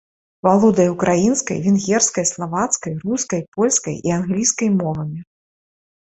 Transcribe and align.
Валодае 0.45 0.85
ўкраінскай, 0.93 1.57
венгерскай, 1.65 2.25
славацкай, 2.29 2.93
рускай, 3.03 3.41
польскай 3.59 3.95
і 4.09 4.15
англійскай 4.19 4.69
мовамі. 4.79 5.19